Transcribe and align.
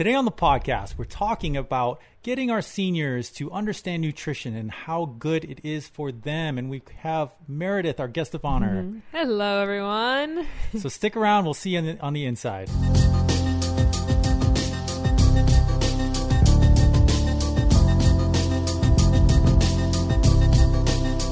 Today 0.00 0.14
on 0.14 0.24
the 0.24 0.32
podcast, 0.32 0.96
we're 0.96 1.04
talking 1.04 1.58
about 1.58 2.00
getting 2.22 2.50
our 2.50 2.62
seniors 2.62 3.28
to 3.32 3.52
understand 3.52 4.00
nutrition 4.00 4.56
and 4.56 4.70
how 4.70 5.04
good 5.18 5.44
it 5.44 5.60
is 5.62 5.88
for 5.88 6.10
them. 6.10 6.56
And 6.56 6.70
we 6.70 6.80
have 7.00 7.34
Meredith, 7.46 8.00
our 8.00 8.08
guest 8.08 8.34
of 8.34 8.42
honor. 8.42 8.82
Mm-hmm. 8.82 8.98
Hello, 9.12 9.60
everyone. 9.60 10.46
so 10.78 10.88
stick 10.88 11.18
around. 11.18 11.44
We'll 11.44 11.52
see 11.52 11.72
you 11.72 11.78
on 11.80 11.84
the, 11.84 12.00
on 12.00 12.12
the 12.14 12.24
inside. 12.24 12.70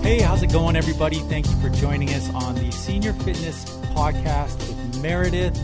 Hey, 0.03 0.21
how's 0.21 0.43
it 0.43 0.53
going, 0.53 0.77
everybody? 0.77 1.21
Thank 1.21 1.46
you 1.48 1.57
for 1.62 1.71
joining 1.71 2.11
us 2.11 2.29
on 2.35 2.55
the 2.57 2.71
Senior 2.71 3.14
Fitness 3.14 3.64
Podcast 3.95 4.59
with 4.59 5.00
Meredith. 5.00 5.57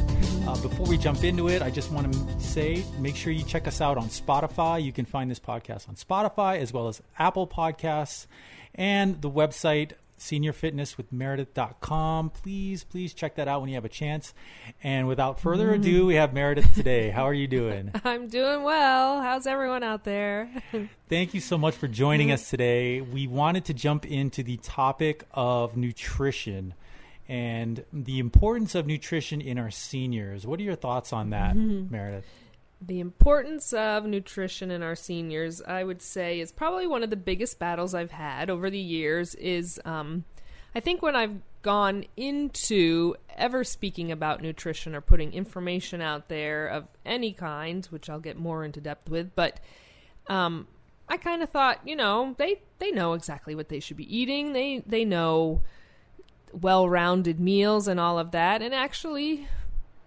Uh, 0.46 0.54
before 0.60 0.86
we 0.86 0.98
jump 0.98 1.24
into 1.24 1.48
it, 1.48 1.62
I 1.62 1.70
just 1.70 1.90
want 1.90 2.12
to 2.12 2.40
say 2.40 2.84
make 2.98 3.16
sure 3.16 3.32
you 3.32 3.44
check 3.44 3.66
us 3.66 3.80
out 3.80 3.96
on 3.96 4.08
Spotify. 4.08 4.82
You 4.82 4.92
can 4.92 5.06
find 5.06 5.30
this 5.30 5.40
podcast 5.40 5.88
on 5.88 5.94
Spotify 5.94 6.58
as 6.58 6.70
well 6.70 6.88
as 6.88 7.00
Apple 7.18 7.46
Podcasts 7.46 8.26
and 8.74 9.22
the 9.22 9.30
website 9.30 9.92
seniorfitnesswithmeredith.com. 10.18 12.30
Please, 12.30 12.84
please 12.84 13.14
check 13.14 13.36
that 13.36 13.48
out 13.48 13.62
when 13.62 13.70
you 13.70 13.76
have 13.76 13.86
a 13.86 13.90
chance. 13.90 14.34
And 14.82 15.08
without 15.08 15.40
further 15.40 15.72
ado, 15.72 16.04
we 16.06 16.16
have 16.16 16.34
Meredith 16.34 16.74
today. 16.74 17.08
How 17.10 17.24
are 17.24 17.34
you 17.34 17.46
doing? 17.46 17.90
I'm 18.04 18.28
doing 18.28 18.62
well. 18.62 19.22
How's 19.22 19.46
everyone 19.46 19.82
out 19.82 20.04
there? 20.04 20.50
Thank 21.08 21.32
you 21.34 21.40
so 21.40 21.58
much 21.58 21.74
for 21.74 21.88
joining 21.88 22.30
us 22.30 22.50
today. 22.50 23.00
We 23.00 23.26
wanted 23.26 23.64
to 23.66 23.74
jump 23.74 24.06
into 24.06 24.42
the 24.42 24.56
topic 24.58 25.24
of 25.32 25.76
nutrition 25.76 26.74
and 27.28 27.84
the 27.92 28.18
importance 28.18 28.74
of 28.74 28.86
nutrition 28.86 29.40
in 29.40 29.58
our 29.58 29.70
seniors. 29.70 30.46
What 30.46 30.60
are 30.60 30.62
your 30.62 30.74
thoughts 30.74 31.12
on 31.12 31.30
that, 31.30 31.56
mm-hmm. 31.56 31.90
Meredith? 31.90 32.26
The 32.80 33.00
importance 33.00 33.72
of 33.72 34.04
nutrition 34.04 34.70
in 34.70 34.82
our 34.82 34.94
seniors, 34.94 35.62
I 35.62 35.84
would 35.84 36.02
say, 36.02 36.40
is 36.40 36.52
probably 36.52 36.86
one 36.86 37.02
of 37.02 37.10
the 37.10 37.16
biggest 37.16 37.58
battles 37.58 37.94
I've 37.94 38.10
had 38.10 38.50
over 38.50 38.68
the 38.68 38.78
years. 38.78 39.34
Is 39.36 39.80
um, 39.86 40.24
I 40.74 40.80
think 40.80 41.00
when 41.00 41.16
I've 41.16 41.40
gone 41.62 42.04
into 42.14 43.14
ever 43.36 43.64
speaking 43.64 44.12
about 44.12 44.42
nutrition 44.42 44.94
or 44.94 45.00
putting 45.00 45.32
information 45.32 46.02
out 46.02 46.28
there 46.28 46.66
of 46.66 46.86
any 47.06 47.32
kind, 47.32 47.86
which 47.86 48.10
I'll 48.10 48.20
get 48.20 48.36
more 48.36 48.64
into 48.64 48.82
depth 48.82 49.08
with, 49.08 49.34
but 49.34 49.60
um, 50.26 50.66
I 51.08 51.16
kind 51.16 51.42
of 51.42 51.48
thought, 51.48 51.80
you 51.86 51.96
know, 51.96 52.34
they 52.36 52.60
they 52.80 52.90
know 52.90 53.14
exactly 53.14 53.54
what 53.54 53.70
they 53.70 53.80
should 53.80 53.96
be 53.96 54.16
eating. 54.16 54.52
They 54.52 54.82
they 54.86 55.04
know 55.04 55.62
well-rounded 56.60 57.40
meals 57.40 57.88
and 57.88 57.98
all 57.98 58.18
of 58.18 58.30
that, 58.32 58.62
and 58.62 58.74
actually 58.74 59.48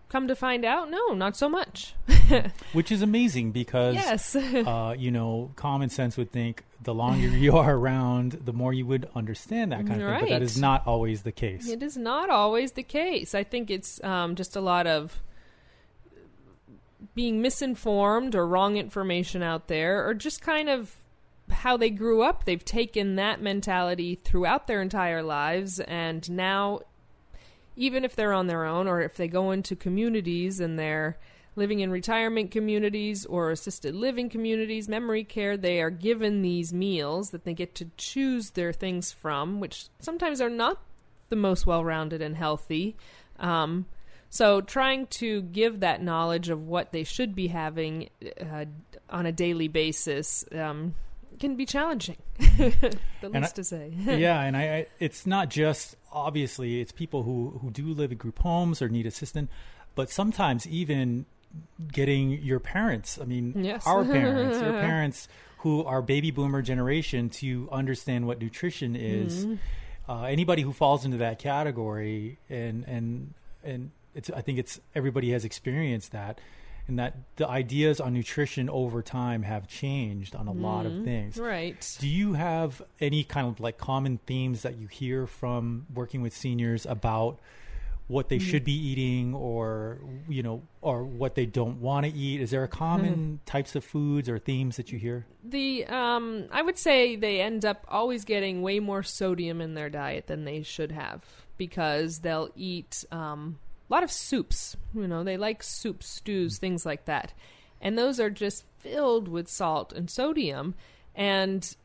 come 0.09 0.27
to 0.27 0.35
find 0.35 0.63
out, 0.63 0.89
no, 0.89 1.13
not 1.13 1.35
so 1.35 1.49
much. 1.49 1.93
Which 2.73 2.91
is 2.91 3.01
amazing 3.01 3.51
because, 3.51 3.95
yes. 3.95 4.35
uh, 4.35 4.95
you 4.97 5.11
know, 5.11 5.51
common 5.55 5.89
sense 5.89 6.17
would 6.17 6.31
think 6.31 6.63
the 6.81 6.93
longer 6.93 7.27
you 7.27 7.57
are 7.57 7.75
around, 7.75 8.33
the 8.45 8.53
more 8.53 8.73
you 8.73 8.85
would 8.85 9.09
understand 9.15 9.71
that 9.71 9.85
kind 9.85 10.01
of 10.01 10.07
right. 10.07 10.19
thing. 10.21 10.29
But 10.29 10.39
that 10.39 10.41
is 10.43 10.57
not 10.57 10.87
always 10.87 11.23
the 11.23 11.31
case. 11.31 11.67
It 11.67 11.83
is 11.83 11.97
not 11.97 12.29
always 12.29 12.73
the 12.73 12.83
case. 12.83 13.35
I 13.35 13.43
think 13.43 13.69
it's 13.69 14.01
um, 14.03 14.35
just 14.35 14.55
a 14.55 14.61
lot 14.61 14.87
of 14.87 15.21
being 17.13 17.41
misinformed 17.41 18.35
or 18.35 18.47
wrong 18.47 18.77
information 18.77 19.43
out 19.43 19.67
there, 19.67 20.07
or 20.07 20.13
just 20.13 20.41
kind 20.41 20.69
of 20.69 20.95
how 21.49 21.77
they 21.77 21.89
grew 21.89 22.21
up. 22.21 22.45
They've 22.45 22.63
taken 22.63 23.15
that 23.15 23.41
mentality 23.41 24.15
throughout 24.15 24.67
their 24.67 24.81
entire 24.81 25.23
lives, 25.23 25.79
and 25.79 26.29
now 26.29 26.81
even 27.75 28.03
if 28.03 28.15
they're 28.15 28.33
on 28.33 28.47
their 28.47 28.65
own 28.65 28.87
or 28.87 29.01
if 29.01 29.15
they 29.15 29.27
go 29.27 29.51
into 29.51 29.75
communities 29.75 30.59
and 30.59 30.77
they're 30.77 31.17
living 31.55 31.79
in 31.79 31.91
retirement 31.91 32.51
communities 32.51 33.25
or 33.25 33.51
assisted 33.51 33.95
living 33.95 34.29
communities, 34.29 34.87
memory 34.87 35.23
care, 35.23 35.57
they 35.57 35.81
are 35.81 35.89
given 35.89 36.41
these 36.41 36.73
meals 36.73 37.31
that 37.31 37.43
they 37.43 37.53
get 37.53 37.75
to 37.75 37.89
choose 37.97 38.51
their 38.51 38.73
things 38.73 39.11
from, 39.11 39.59
which 39.59 39.87
sometimes 39.99 40.41
are 40.41 40.49
not 40.49 40.81
the 41.29 41.35
most 41.35 41.65
well 41.65 41.83
rounded 41.83 42.21
and 42.21 42.35
healthy. 42.35 42.95
Um, 43.39 43.85
so, 44.29 44.61
trying 44.61 45.07
to 45.07 45.41
give 45.41 45.79
that 45.79 46.03
knowledge 46.03 46.49
of 46.49 46.67
what 46.67 46.91
they 46.91 47.03
should 47.03 47.33
be 47.33 47.47
having 47.47 48.09
uh, 48.41 48.65
on 49.09 49.25
a 49.25 49.31
daily 49.31 49.67
basis 49.67 50.43
um, 50.53 50.95
can 51.39 51.55
be 51.55 51.65
challenging. 51.65 52.17
the 52.37 52.97
and 53.21 53.33
least 53.33 53.53
I, 53.53 53.55
to 53.55 53.63
say. 53.63 53.93
yeah, 54.05 54.41
and 54.41 54.55
I, 54.55 54.61
I, 54.61 54.87
it's 54.99 55.25
not 55.25 55.49
just 55.49 55.95
obviously 56.11 56.81
it's 56.81 56.91
people 56.91 57.23
who 57.23 57.59
who 57.61 57.71
do 57.71 57.87
live 57.93 58.11
in 58.11 58.17
group 58.17 58.39
homes 58.39 58.81
or 58.81 58.89
need 58.89 59.05
assistance, 59.05 59.51
but 59.95 60.09
sometimes 60.09 60.67
even 60.67 61.25
getting 61.91 62.31
your 62.31 62.59
parents. 62.59 63.19
I 63.21 63.25
mean, 63.25 63.53
yes. 63.63 63.85
our 63.85 64.03
parents, 64.05 64.59
your 64.59 64.73
parents 64.73 65.27
who 65.59 65.83
are 65.83 66.01
baby 66.01 66.31
boomer 66.31 66.61
generation 66.61 67.29
to 67.29 67.67
understand 67.71 68.27
what 68.27 68.39
nutrition 68.39 68.95
is. 68.95 69.45
Mm-hmm. 69.45 69.55
Uh, 70.09 70.23
anybody 70.23 70.61
who 70.61 70.71
falls 70.71 71.03
into 71.03 71.17
that 71.17 71.39
category, 71.39 72.37
and 72.49 72.85
and 72.87 73.33
and 73.63 73.91
it's 74.15 74.29
I 74.29 74.41
think 74.41 74.59
it's 74.59 74.79
everybody 74.95 75.31
has 75.31 75.43
experienced 75.43 76.11
that 76.13 76.39
and 76.87 76.99
that 76.99 77.17
the 77.35 77.47
ideas 77.47 77.99
on 77.99 78.13
nutrition 78.13 78.69
over 78.69 79.01
time 79.01 79.43
have 79.43 79.67
changed 79.67 80.35
on 80.35 80.47
a 80.47 80.53
mm, 80.53 80.61
lot 80.61 80.85
of 80.85 80.93
mm-hmm. 80.93 81.03
things. 81.03 81.37
Right. 81.37 81.97
Do 81.99 82.07
you 82.07 82.33
have 82.33 82.81
any 82.99 83.23
kind 83.23 83.47
of 83.47 83.59
like 83.59 83.77
common 83.77 84.19
themes 84.25 84.61
that 84.61 84.77
you 84.77 84.87
hear 84.87 85.27
from 85.27 85.85
working 85.93 86.21
with 86.21 86.35
seniors 86.35 86.85
about 86.85 87.39
what 88.07 88.29
they 88.29 88.37
mm. 88.37 88.41
should 88.41 88.63
be 88.63 88.71
eating 88.71 89.35
or 89.35 89.99
you 90.29 90.41
know 90.41 90.61
or 90.81 91.03
what 91.03 91.35
they 91.35 91.45
don't 91.45 91.81
want 91.81 92.05
to 92.05 92.11
eat 92.13 92.39
is 92.39 92.51
there 92.51 92.63
a 92.63 92.67
common 92.67 93.39
mm. 93.43 93.45
types 93.45 93.75
of 93.75 93.83
foods 93.83 94.29
or 94.29 94.39
themes 94.39 94.77
that 94.77 94.93
you 94.93 94.97
hear 94.97 95.25
the 95.43 95.85
um 95.87 96.45
i 96.51 96.61
would 96.61 96.77
say 96.77 97.17
they 97.17 97.41
end 97.41 97.65
up 97.65 97.85
always 97.89 98.23
getting 98.23 98.61
way 98.61 98.79
more 98.79 99.03
sodium 99.03 99.59
in 99.59 99.73
their 99.73 99.89
diet 99.89 100.27
than 100.27 100.45
they 100.45 100.63
should 100.63 100.91
have 100.91 101.21
because 101.57 102.19
they'll 102.19 102.49
eat 102.55 103.03
um 103.11 103.59
a 103.89 103.93
lot 103.93 104.03
of 104.03 104.11
soups. 104.11 104.75
You 104.93 105.07
know, 105.07 105.23
they 105.23 105.37
like 105.37 105.63
soups, 105.63 106.07
stews, 106.07 106.57
things 106.57 106.85
like 106.85 107.05
that. 107.05 107.33
And 107.81 107.97
those 107.97 108.19
are 108.19 108.29
just 108.29 108.65
filled 108.79 109.27
with 109.27 109.47
salt 109.47 109.93
and 109.93 110.09
sodium. 110.09 110.75
And, 111.15 111.75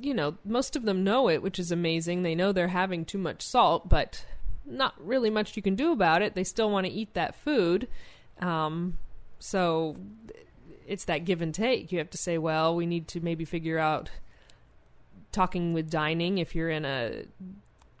you 0.00 0.14
know, 0.14 0.36
most 0.44 0.76
of 0.76 0.84
them 0.84 1.04
know 1.04 1.28
it, 1.28 1.42
which 1.42 1.58
is 1.58 1.72
amazing. 1.72 2.22
They 2.22 2.34
know 2.34 2.52
they're 2.52 2.68
having 2.68 3.04
too 3.04 3.18
much 3.18 3.42
salt, 3.42 3.88
but 3.88 4.24
not 4.64 4.94
really 4.98 5.30
much 5.30 5.56
you 5.56 5.62
can 5.62 5.74
do 5.74 5.92
about 5.92 6.22
it. 6.22 6.34
They 6.34 6.44
still 6.44 6.70
want 6.70 6.86
to 6.86 6.92
eat 6.92 7.14
that 7.14 7.34
food. 7.34 7.88
Um, 8.40 8.98
so 9.38 9.96
it's 10.86 11.04
that 11.06 11.24
give 11.24 11.42
and 11.42 11.54
take. 11.54 11.92
You 11.92 11.98
have 11.98 12.10
to 12.10 12.18
say, 12.18 12.38
well, 12.38 12.74
we 12.74 12.86
need 12.86 13.08
to 13.08 13.20
maybe 13.20 13.44
figure 13.44 13.78
out 13.78 14.10
talking 15.32 15.72
with 15.72 15.90
dining 15.90 16.38
if 16.38 16.54
you're 16.54 16.70
in 16.70 16.84
a 16.84 17.24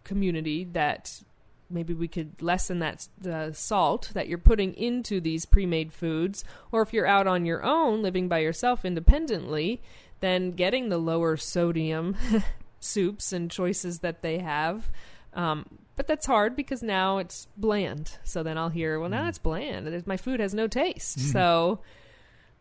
community 0.04 0.64
that 0.64 1.22
maybe 1.70 1.94
we 1.94 2.08
could 2.08 2.40
lessen 2.42 2.78
that 2.78 3.08
the 3.18 3.52
salt 3.52 4.10
that 4.14 4.28
you're 4.28 4.38
putting 4.38 4.74
into 4.74 5.20
these 5.20 5.46
pre-made 5.46 5.92
foods. 5.92 6.44
Or 6.72 6.82
if 6.82 6.92
you're 6.92 7.06
out 7.06 7.26
on 7.26 7.46
your 7.46 7.64
own 7.64 8.02
living 8.02 8.28
by 8.28 8.38
yourself 8.38 8.84
independently 8.84 9.82
then 10.20 10.52
getting 10.52 10.88
the 10.88 10.96
lower 10.96 11.36
sodium 11.36 12.16
soups 12.80 13.30
and 13.30 13.50
choices 13.50 13.98
that 13.98 14.22
they 14.22 14.38
have 14.38 14.90
um, 15.34 15.66
but 15.96 16.06
that's 16.06 16.26
hard 16.26 16.56
because 16.56 16.82
now 16.82 17.18
it's 17.18 17.46
bland. 17.56 18.18
So 18.24 18.42
then 18.42 18.56
i'll 18.56 18.68
hear 18.68 18.98
well 18.98 19.10
now 19.10 19.24
mm. 19.24 19.28
it's 19.28 19.38
bland. 19.38 20.06
My 20.06 20.16
food 20.16 20.40
has 20.40 20.54
no 20.54 20.66
taste. 20.66 21.18
Mm. 21.18 21.32
so 21.32 21.80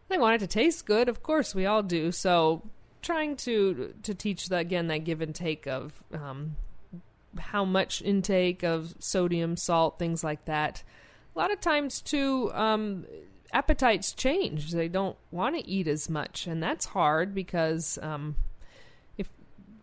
they 0.09 0.17
want 0.17 0.35
it 0.35 0.39
to 0.39 0.47
taste 0.47 0.85
good 0.85 1.07
of 1.07 1.23
course 1.23 1.55
we 1.55 1.65
all 1.65 1.83
do. 1.83 2.11
So 2.11 2.63
trying 3.01 3.35
to 3.37 3.93
to 4.03 4.13
teach 4.13 4.47
the, 4.49 4.57
again 4.57 4.87
that 4.87 4.99
give 4.99 5.21
and 5.21 5.33
take 5.33 5.67
of 5.67 6.03
um, 6.13 6.55
how 7.39 7.65
much 7.65 8.01
intake 8.01 8.63
of 8.63 8.95
sodium, 8.99 9.57
salt, 9.57 9.99
things 9.99 10.23
like 10.23 10.45
that. 10.45 10.83
A 11.35 11.39
lot 11.39 11.51
of 11.51 11.59
times, 11.59 12.01
too, 12.01 12.51
um, 12.53 13.05
appetites 13.53 14.11
change. 14.11 14.71
They 14.71 14.87
don't 14.87 15.15
want 15.31 15.55
to 15.55 15.67
eat 15.67 15.87
as 15.87 16.09
much, 16.09 16.47
and 16.47 16.61
that's 16.61 16.85
hard 16.85 17.33
because 17.33 17.99
um, 18.01 18.35
if 19.17 19.29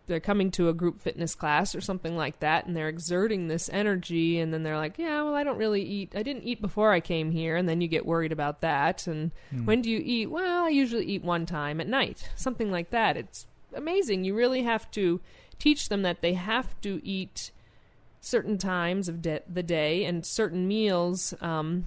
they're 0.05 0.19
coming 0.19 0.51
to 0.51 0.69
a 0.69 0.73
group 0.73 0.99
fitness 0.99 1.33
class 1.33 1.73
or 1.73 1.81
something 1.81 2.15
like 2.15 2.39
that, 2.41 2.65
and 2.65 2.75
they're 2.75 2.89
exerting 2.89 3.47
this 3.47 3.69
energy, 3.71 4.39
and 4.39 4.53
then 4.53 4.63
they're 4.63 4.77
like, 4.77 4.97
"Yeah, 4.97 5.23
well, 5.23 5.35
I 5.35 5.43
don't 5.43 5.57
really 5.57 5.81
eat. 5.81 6.13
I 6.15 6.23
didn't 6.23 6.43
eat 6.43 6.61
before 6.61 6.91
I 6.91 6.99
came 6.99 7.31
here," 7.31 7.55
and 7.55 7.67
then 7.67 7.81
you 7.81 7.87
get 7.87 8.05
worried 8.05 8.31
about 8.31 8.61
that. 8.61 9.07
And 9.07 9.31
mm. 9.53 9.65
when 9.65 9.81
do 9.81 9.89
you 9.89 10.01
eat? 10.03 10.29
Well, 10.29 10.65
I 10.65 10.69
usually 10.69 11.05
eat 11.05 11.23
one 11.23 11.45
time 11.45 11.81
at 11.81 11.87
night, 11.87 12.29
something 12.35 12.71
like 12.71 12.91
that. 12.91 13.17
It's 13.17 13.47
amazing. 13.73 14.25
You 14.25 14.35
really 14.35 14.63
have 14.63 14.91
to 14.91 15.21
teach 15.61 15.89
them 15.89 16.01
that 16.01 16.21
they 16.21 16.33
have 16.33 16.79
to 16.81 16.99
eat 17.03 17.51
certain 18.19 18.57
times 18.57 19.07
of 19.07 19.21
de- 19.21 19.43
the 19.47 19.61
day 19.61 20.05
and 20.05 20.25
certain 20.25 20.67
meals 20.67 21.35
um, 21.39 21.85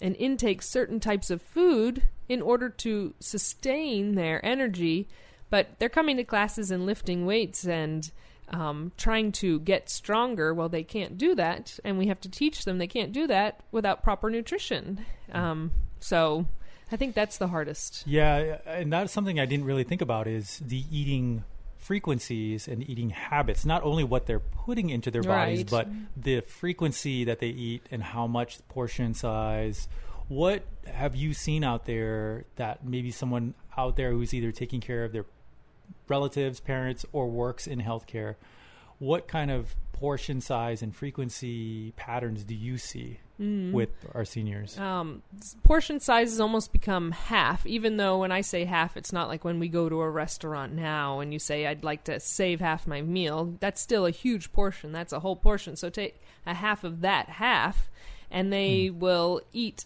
and 0.00 0.16
intake 0.16 0.62
certain 0.62 0.98
types 0.98 1.30
of 1.30 1.42
food 1.42 2.02
in 2.26 2.40
order 2.40 2.70
to 2.70 3.12
sustain 3.20 4.14
their 4.14 4.42
energy. 4.44 5.06
But 5.50 5.78
they're 5.78 5.90
coming 5.90 6.16
to 6.16 6.24
classes 6.24 6.70
and 6.70 6.86
lifting 6.86 7.26
weights 7.26 7.66
and 7.66 8.10
um, 8.48 8.92
trying 8.96 9.30
to 9.32 9.60
get 9.60 9.90
stronger. 9.90 10.54
Well, 10.54 10.70
they 10.70 10.82
can't 10.82 11.18
do 11.18 11.34
that, 11.34 11.78
and 11.84 11.98
we 11.98 12.06
have 12.06 12.20
to 12.22 12.30
teach 12.30 12.64
them 12.64 12.78
they 12.78 12.86
can't 12.86 13.12
do 13.12 13.26
that 13.26 13.60
without 13.72 14.02
proper 14.02 14.30
nutrition. 14.30 15.04
Um, 15.32 15.72
so 16.00 16.46
I 16.90 16.96
think 16.96 17.14
that's 17.14 17.36
the 17.36 17.48
hardest. 17.48 18.04
Yeah, 18.06 18.58
and 18.64 18.90
that's 18.90 19.12
something 19.12 19.38
I 19.38 19.44
didn't 19.44 19.66
really 19.66 19.84
think 19.84 20.00
about 20.00 20.26
is 20.26 20.62
the 20.64 20.84
eating 20.90 21.44
frequencies 21.82 22.68
and 22.68 22.88
eating 22.88 23.10
habits. 23.10 23.64
Not 23.66 23.82
only 23.82 24.04
what 24.04 24.26
they're 24.26 24.38
putting 24.38 24.88
into 24.90 25.10
their 25.10 25.22
bodies, 25.22 25.58
Right. 25.60 25.68
but 25.70 25.88
the 26.16 26.40
frequency 26.40 27.24
that 27.24 27.40
they 27.40 27.48
eat 27.48 27.82
and 27.90 28.02
how 28.02 28.26
much 28.26 28.58
portion 28.68 29.14
size. 29.14 29.88
What 30.28 30.62
have 30.86 31.16
you 31.16 31.34
seen 31.34 31.64
out 31.64 31.84
there 31.86 32.44
that 32.56 32.84
maybe 32.84 33.10
someone 33.10 33.54
out 33.76 33.96
there 33.96 34.12
who's 34.12 34.32
either 34.32 34.52
taking 34.52 34.80
care 34.80 35.04
of 35.04 35.12
their 35.12 35.26
relatives, 36.08 36.60
parents, 36.60 37.04
or 37.12 37.28
works 37.28 37.66
in 37.66 37.80
healthcare? 37.80 38.36
What 38.98 39.26
kind 39.26 39.50
of 39.50 39.74
portion 39.92 40.40
size 40.40 40.82
and 40.82 40.94
frequency 40.94 41.92
patterns 41.96 42.44
do 42.44 42.54
you 42.54 42.78
see 42.78 43.18
with 43.42 43.90
our 44.14 44.24
seniors? 44.24 44.78
Um, 44.78 45.22
portion 45.62 46.00
sizes 46.00 46.40
almost 46.40 46.72
become 46.72 47.10
half, 47.12 47.66
even 47.66 47.96
though 47.96 48.18
when 48.18 48.32
I 48.32 48.40
say 48.40 48.64
half, 48.64 48.96
it's 48.96 49.12
not 49.12 49.28
like 49.28 49.44
when 49.44 49.58
we 49.58 49.68
go 49.68 49.88
to 49.88 50.00
a 50.00 50.10
restaurant 50.10 50.72
now 50.72 51.20
and 51.20 51.32
you 51.32 51.38
say, 51.38 51.66
I'd 51.66 51.84
like 51.84 52.04
to 52.04 52.20
save 52.20 52.60
half 52.60 52.86
my 52.86 53.02
meal. 53.02 53.54
That's 53.60 53.80
still 53.80 54.06
a 54.06 54.10
huge 54.10 54.52
portion. 54.52 54.92
That's 54.92 55.12
a 55.12 55.20
whole 55.20 55.36
portion. 55.36 55.76
So 55.76 55.90
take 55.90 56.20
a 56.46 56.54
half 56.54 56.84
of 56.84 57.00
that 57.00 57.28
half, 57.28 57.90
and 58.30 58.52
they 58.52 58.90
will 58.90 59.40
eat 59.52 59.84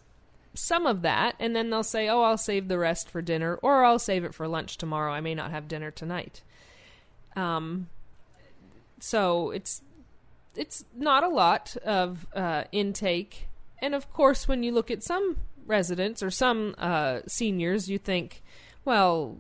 some 0.55 0.87
of 0.87 1.03
that, 1.03 1.37
and 1.39 1.55
then 1.55 1.71
they'll 1.71 1.83
say, 1.83 2.09
Oh, 2.09 2.23
I'll 2.23 2.39
save 2.39 2.69
the 2.69 2.79
rest 2.79 3.09
for 3.09 3.23
dinner, 3.23 3.57
or 3.57 3.85
I'll 3.85 3.99
save 3.99 4.25
it 4.25 4.35
for 4.35 4.49
lunch 4.49 4.77
tomorrow. 4.77 5.13
I 5.13 5.21
may 5.21 5.35
not 5.35 5.51
have 5.51 5.69
dinner 5.69 5.91
tonight. 5.91 6.43
Um, 7.35 7.89
so 8.99 9.51
it's 9.51 9.83
it's 10.57 10.85
not 10.95 11.25
a 11.25 11.29
lot 11.29 11.77
of 11.85 12.27
uh, 12.35 12.65
intake. 12.73 13.49
And 13.79 13.95
of 13.95 14.13
course, 14.13 14.49
when 14.49 14.63
you 14.63 14.73
look 14.73 14.91
at 14.91 15.03
some 15.03 15.37
residents 15.67 16.23
or 16.23 16.31
some 16.31 16.75
uh, 16.79 17.21
seniors, 17.27 17.89
you 17.89 17.99
think, 17.99 18.43
well, 18.85 19.37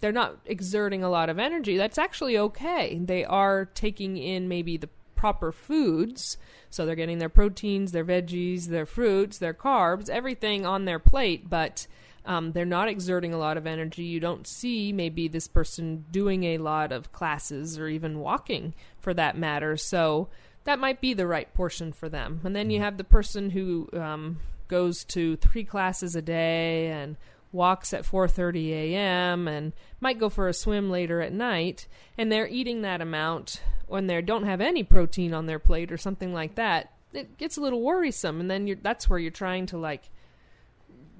they're 0.00 0.12
not 0.12 0.38
exerting 0.46 1.02
a 1.02 1.10
lot 1.10 1.28
of 1.28 1.38
energy. 1.38 1.76
That's 1.76 1.98
actually 1.98 2.36
okay. 2.36 2.98
They 3.02 3.24
are 3.24 3.64
taking 3.64 4.16
in 4.16 4.48
maybe 4.48 4.76
the 4.76 4.88
proper 5.14 5.52
foods. 5.52 6.36
So 6.70 6.84
they're 6.84 6.94
getting 6.94 7.18
their 7.18 7.28
proteins, 7.28 7.92
their 7.92 8.04
veggies, 8.04 8.66
their 8.66 8.86
fruits, 8.86 9.38
their 9.38 9.54
carbs, 9.54 10.10
everything 10.10 10.66
on 10.66 10.84
their 10.84 10.98
plate, 10.98 11.48
but 11.48 11.86
um, 12.26 12.52
they're 12.52 12.64
not 12.64 12.88
exerting 12.88 13.32
a 13.32 13.38
lot 13.38 13.56
of 13.56 13.66
energy. 13.66 14.04
You 14.04 14.20
don't 14.20 14.46
see 14.46 14.92
maybe 14.92 15.28
this 15.28 15.48
person 15.48 16.04
doing 16.10 16.44
a 16.44 16.58
lot 16.58 16.92
of 16.92 17.12
classes 17.12 17.78
or 17.78 17.88
even 17.88 18.18
walking 18.18 18.74
for 18.98 19.14
that 19.14 19.36
matter. 19.38 19.76
So 19.76 20.28
that 20.64 20.78
might 20.78 21.00
be 21.00 21.14
the 21.14 21.26
right 21.26 21.52
portion 21.54 21.92
for 21.92 22.08
them. 22.08 22.40
And 22.44 22.54
then 22.56 22.70
you 22.70 22.80
have 22.80 22.96
the 22.96 23.04
person 23.04 23.50
who 23.50 23.88
um, 23.92 24.40
goes 24.68 25.04
to 25.04 25.36
three 25.36 25.64
classes 25.64 26.16
a 26.16 26.22
day 26.22 26.88
and 26.88 27.16
walks 27.52 27.94
at 27.94 28.04
4:30 28.04 28.70
a.m. 28.70 29.46
and 29.46 29.72
might 30.00 30.18
go 30.18 30.28
for 30.28 30.48
a 30.48 30.52
swim 30.52 30.90
later 30.90 31.20
at 31.20 31.32
night 31.32 31.86
and 32.18 32.30
they're 32.30 32.48
eating 32.48 32.82
that 32.82 33.00
amount 33.00 33.62
when 33.86 34.08
they 34.08 34.20
don't 34.20 34.44
have 34.44 34.60
any 34.60 34.82
protein 34.82 35.32
on 35.32 35.46
their 35.46 35.60
plate 35.60 35.92
or 35.92 35.96
something 35.96 36.34
like 36.34 36.56
that 36.56 36.90
it 37.12 37.38
gets 37.38 37.56
a 37.56 37.60
little 37.60 37.80
worrisome 37.80 38.40
and 38.40 38.50
then 38.50 38.66
you're 38.66 38.76
that's 38.82 39.08
where 39.08 39.20
you're 39.20 39.30
trying 39.30 39.66
to 39.66 39.78
like 39.78 40.10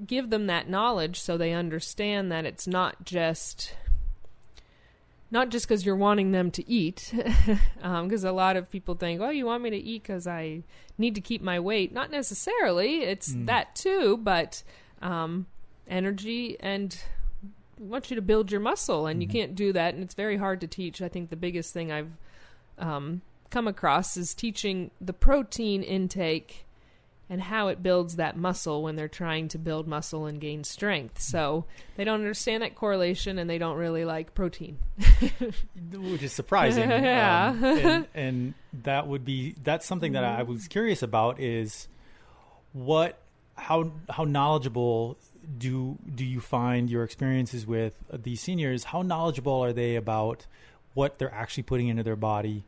give 0.04 0.28
them 0.30 0.48
that 0.48 0.68
knowledge 0.68 1.20
so 1.20 1.36
they 1.36 1.52
understand 1.52 2.32
that 2.32 2.44
it's 2.44 2.66
not 2.66 3.04
just 3.04 3.72
not 5.30 5.48
just 5.48 5.66
because 5.66 5.84
you're 5.84 5.96
wanting 5.96 6.32
them 6.32 6.50
to 6.50 6.68
eat 6.68 7.12
because 7.76 8.24
a 8.24 8.32
lot 8.32 8.56
of 8.56 8.70
people 8.70 8.94
think 8.94 9.20
oh 9.20 9.30
you 9.30 9.46
want 9.46 9.62
me 9.62 9.70
to 9.70 9.76
eat 9.76 10.02
because 10.02 10.26
i 10.26 10.62
need 10.98 11.14
to 11.14 11.20
keep 11.20 11.42
my 11.42 11.58
weight. 11.58 11.92
Not 11.92 12.10
necessarily 12.10 13.02
it's 13.02 13.34
that 13.46 13.74
too 13.74 14.16
but 14.18 14.62
um, 15.02 15.46
energy 15.88 16.56
and 16.60 16.96
want 17.78 18.10
you 18.10 18.16
to 18.16 18.22
build 18.22 18.50
your 18.50 18.60
muscle 18.60 19.06
and 19.06 19.20
you 19.20 19.28
can't 19.28 19.54
do 19.54 19.72
that 19.72 19.94
and 19.94 20.02
it's 20.02 20.14
very 20.14 20.36
hard 20.36 20.60
to 20.60 20.66
teach. 20.66 21.02
I 21.02 21.08
think 21.08 21.30
the 21.30 21.36
biggest 21.36 21.72
thing 21.72 21.90
i've 21.92 22.12
um, 22.78 23.22
come 23.50 23.68
across 23.68 24.16
is 24.16 24.34
teaching 24.34 24.90
the 25.00 25.12
protein 25.12 25.82
intake 25.82 26.63
and 27.30 27.40
how 27.40 27.68
it 27.68 27.82
builds 27.82 28.16
that 28.16 28.36
muscle 28.36 28.82
when 28.82 28.96
they're 28.96 29.08
trying 29.08 29.48
to 29.48 29.58
build 29.58 29.88
muscle 29.88 30.26
and 30.26 30.40
gain 30.40 30.62
strength 30.62 31.20
so 31.20 31.64
they 31.96 32.04
don't 32.04 32.20
understand 32.20 32.62
that 32.62 32.74
correlation 32.74 33.38
and 33.38 33.48
they 33.48 33.58
don't 33.58 33.76
really 33.76 34.04
like 34.04 34.34
protein 34.34 34.78
which 35.92 36.22
is 36.22 36.32
surprising. 36.32 36.88
Yeah. 37.04 37.48
Um, 37.48 37.64
and, 37.64 38.06
and 38.14 38.54
that 38.84 39.06
would 39.06 39.24
be 39.24 39.54
that's 39.62 39.86
something 39.86 40.12
that 40.12 40.24
I 40.24 40.42
was 40.42 40.68
curious 40.68 41.02
about 41.02 41.40
is 41.40 41.88
what 42.72 43.18
how 43.56 43.92
how 44.08 44.24
knowledgeable 44.24 45.16
do 45.58 45.98
do 46.14 46.24
you 46.24 46.40
find 46.40 46.88
your 46.90 47.04
experiences 47.04 47.66
with 47.66 47.94
these 48.12 48.40
seniors? 48.40 48.84
How 48.84 49.02
knowledgeable 49.02 49.62
are 49.64 49.72
they 49.72 49.96
about 49.96 50.46
what 50.94 51.18
they're 51.18 51.32
actually 51.32 51.64
putting 51.64 51.88
into 51.88 52.02
their 52.02 52.16
body? 52.16 52.64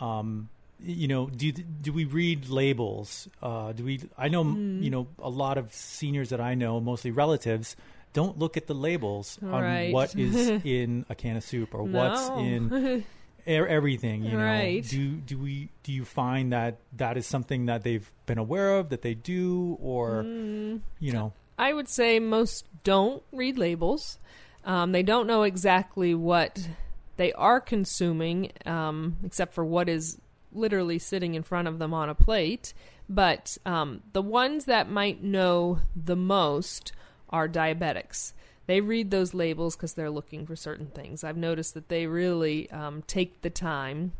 Um, 0.00 0.48
you 0.80 1.08
know, 1.08 1.26
do 1.26 1.52
do 1.52 1.92
we 1.92 2.04
read 2.04 2.48
labels? 2.48 3.28
Uh, 3.42 3.72
do 3.72 3.84
we? 3.84 4.00
I 4.18 4.28
know 4.28 4.58
you 4.78 4.90
know 4.90 5.08
a 5.18 5.30
lot 5.30 5.58
of 5.58 5.72
seniors 5.72 6.30
that 6.30 6.40
I 6.40 6.54
know, 6.54 6.80
mostly 6.80 7.10
relatives, 7.10 7.76
don't 8.12 8.38
look 8.38 8.56
at 8.56 8.66
the 8.66 8.74
labels 8.74 9.38
on 9.50 9.62
Right. 9.62 9.92
what 9.92 10.14
is 10.18 10.52
in 10.64 11.04
a 11.08 11.14
can 11.14 11.36
of 11.36 11.44
soup 11.44 11.74
or 11.74 11.82
what's 11.84 12.28
in 12.30 13.04
everything. 13.46 14.22
You 14.24 14.36
know, 14.36 14.44
Right. 14.44 14.86
do 14.86 15.16
do 15.16 15.38
we 15.38 15.70
do 15.82 15.92
you 15.92 16.04
find 16.04 16.52
that 16.52 16.78
that 16.96 17.16
is 17.16 17.26
something 17.26 17.66
that 17.66 17.82
they've 17.82 18.10
been 18.26 18.38
aware 18.38 18.76
of 18.78 18.90
that 18.90 19.02
they 19.02 19.14
do, 19.14 19.78
or 19.80 20.24
Mm. 20.24 20.80
you 20.98 21.12
know, 21.12 21.32
I 21.58 21.72
would 21.72 21.88
say 21.88 22.18
most 22.20 22.66
don't 22.84 23.22
read 23.32 23.56
labels. 23.58 24.18
Um, 24.64 24.92
they 24.92 25.02
don't 25.04 25.26
know 25.26 25.42
exactly 25.44 26.14
what 26.14 26.68
they 27.16 27.32
are 27.32 27.60
consuming, 27.60 28.52
um, 28.66 29.16
except 29.24 29.54
for 29.54 29.64
what 29.64 29.88
is 29.88 30.18
literally 30.56 30.98
sitting 30.98 31.34
in 31.34 31.42
front 31.42 31.68
of 31.68 31.78
them 31.78 31.94
on 31.94 32.08
a 32.08 32.14
plate. 32.14 32.74
But 33.08 33.56
um, 33.64 34.02
the 34.12 34.22
ones 34.22 34.64
that 34.64 34.90
might 34.90 35.22
know 35.22 35.80
the 35.94 36.16
most 36.16 36.92
are 37.30 37.48
diabetics. 37.48 38.32
They 38.66 38.80
read 38.80 39.10
those 39.10 39.32
labels 39.34 39.76
because 39.76 39.94
they're 39.94 40.10
looking 40.10 40.44
for 40.46 40.56
certain 40.56 40.86
things. 40.86 41.22
I've 41.22 41.36
noticed 41.36 41.74
that 41.74 41.88
they 41.88 42.06
really 42.06 42.68
um, 42.70 43.02
take 43.06 43.42
the 43.42 43.50
time. 43.50 44.12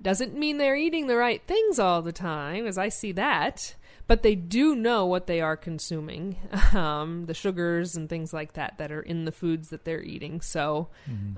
Doesn't 0.00 0.36
mean 0.36 0.58
they're 0.58 0.76
eating 0.76 1.06
the 1.06 1.16
right 1.16 1.42
things 1.46 1.78
all 1.78 2.02
the 2.02 2.12
time, 2.12 2.66
as 2.66 2.78
I 2.78 2.88
see 2.88 3.12
that, 3.12 3.74
but 4.06 4.22
they 4.22 4.34
do 4.34 4.74
know 4.74 5.06
what 5.06 5.26
they 5.26 5.40
are 5.40 5.56
consuming, 5.56 6.36
um, 6.74 7.26
the 7.26 7.34
sugars 7.34 7.96
and 7.96 8.08
things 8.08 8.32
like 8.32 8.54
that 8.54 8.78
that 8.78 8.92
are 8.92 9.02
in 9.02 9.24
the 9.24 9.32
foods 9.32 9.70
that 9.70 9.84
they're 9.84 10.02
eating. 10.02 10.40
So, 10.40 10.88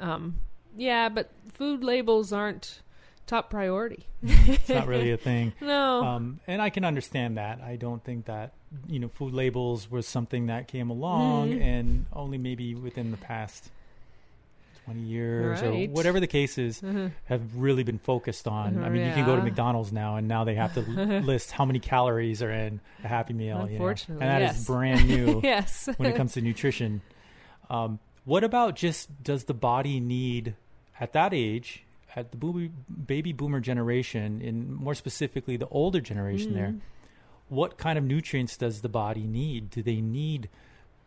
um, 0.01 0.37
yeah, 0.77 1.09
but 1.09 1.31
food 1.53 1.85
labels 1.85 2.33
aren't 2.33 2.81
top 3.27 3.51
priority. 3.51 4.07
it's 4.23 4.69
not 4.69 4.87
really 4.87 5.11
a 5.13 5.17
thing. 5.17 5.53
No. 5.61 6.05
Um, 6.05 6.41
and 6.47 6.61
I 6.63 6.71
can 6.71 6.85
understand 6.85 7.37
that. 7.39 7.61
I 7.61 7.77
don't 7.77 8.03
think 8.05 8.27
that 8.27 8.53
you 8.89 8.99
know 8.99 9.09
food 9.09 9.33
labels 9.35 9.91
was 9.91 10.07
something 10.07 10.47
that 10.47 10.69
came 10.69 10.91
along, 10.91 11.51
Mhm. 11.51 11.61
and 11.63 12.07
only 12.13 12.39
maybe 12.39 12.75
within 12.75 13.11
the 13.11 13.17
past 13.17 13.71
twenty 14.85 15.01
years 15.01 15.63
Right. 15.63 15.89
or 15.89 15.93
whatever 15.93 16.21
the 16.21 16.27
case 16.27 16.59
is, 16.59 16.81
Mhm. 16.83 17.13
have 17.27 17.57
really 17.57 17.85
been 17.85 17.99
focused 17.99 18.47
on. 18.47 18.83
I 18.85 18.89
mean, 18.91 19.07
you 19.07 19.13
can 19.15 19.25
go 19.25 19.37
to. 19.37 19.43
McDonald's 19.43 19.93
now, 19.93 20.17
and 20.17 20.29
now 20.29 20.45
they 20.45 20.55
have 20.57 20.75
to 20.75 20.81
list 21.23 21.53
how 21.53 21.65
many 21.65 21.79
calories 21.79 22.43
are 22.43 22.51
in 22.51 22.81
a 23.03 23.09
Happy 23.09 23.33
Meal. 23.33 23.57
you 23.61 23.63
know? 23.63 23.67
Unfortunately, 23.87 24.23
and 24.27 24.31
that 24.31 24.51
is 24.51 24.57
yes. 24.59 24.67
brand 24.67 25.09
new 25.09 25.41
yes. 25.45 25.89
when 25.97 26.11
it 26.11 26.17
comes 26.17 26.33
to 26.35 26.41
nutrition. 26.43 27.01
Um, 27.71 27.99
what 28.25 28.45
about 28.45 28.77
just 28.77 29.23
does 29.23 29.45
the 29.45 29.55
body 29.55 30.01
need 30.01 30.55
at 31.01 31.13
that 31.15 31.33
age, 31.33 31.84
at 32.17 32.31
the 32.31 32.37
booby, 32.37 32.71
baby 33.07 33.33
boomer 33.33 33.61
generation, 33.61 34.41
and 34.45 34.71
more 34.77 34.95
specifically 34.95 35.57
the 35.57 35.69
older 35.69 36.01
generation 36.01 36.55
there, 36.55 36.69
Mm. 36.69 36.81
what 37.49 37.77
kind 37.77 37.99
of 37.99 38.05
nutrients 38.05 38.57
does 38.57 38.81
the 38.83 38.89
body 38.89 39.27
need? 39.27 39.71
Do 39.71 39.83
they 39.83 40.01
need 40.01 40.49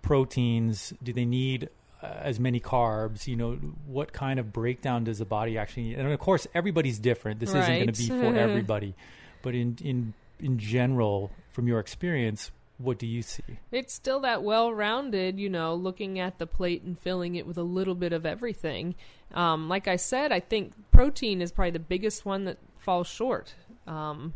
proteins? 0.02 0.94
Do 1.02 1.14
they 1.14 1.26
need 1.26 1.70
uh, 2.02 2.08
as 2.22 2.40
many 2.40 2.60
carbs? 2.60 3.28
You 3.28 3.36
know, 3.36 3.52
what 3.86 4.14
kind 4.14 4.40
of 4.40 4.54
breakdown 4.54 5.04
does 5.04 5.18
the 5.20 5.26
body 5.26 5.58
actually 5.58 5.84
need? 5.90 5.98
And 6.00 6.08
of 6.12 6.20
course, 6.20 6.48
everybody's 6.54 7.00
different. 7.00 7.40
This 7.40 7.50
isn't 7.50 7.62
going 7.66 7.92
to 7.92 7.94
be 7.94 8.08
for 8.10 8.36
everybody, 8.48 8.94
but 9.42 9.56
in 9.56 9.78
in 9.84 10.14
in 10.40 10.60
general, 10.60 11.32
from 11.50 11.68
your 11.68 11.80
experience, 11.80 12.52
what 12.78 13.00
do 13.00 13.08
you 13.08 13.22
see? 13.22 13.44
It's 13.72 13.94
still 13.94 14.20
that 14.22 14.44
well 14.44 14.72
rounded, 14.72 15.40
you 15.40 15.50
know, 15.50 15.74
looking 15.74 16.20
at 16.20 16.38
the 16.38 16.46
plate 16.46 16.84
and 16.84 16.98
filling 16.98 17.36
it 17.36 17.48
with 17.48 17.58
a 17.58 17.64
little 17.64 17.96
bit 17.96 18.14
of 18.14 18.26
everything. 18.26 18.96
Um, 19.34 19.68
like 19.68 19.88
I 19.88 19.96
said, 19.96 20.32
I 20.32 20.40
think 20.40 20.74
protein 20.92 21.42
is 21.42 21.52
probably 21.52 21.72
the 21.72 21.80
biggest 21.80 22.26
one 22.26 22.46
that 22.46 22.58
falls 22.78 23.08
short. 23.08 23.56
Um, 23.88 24.36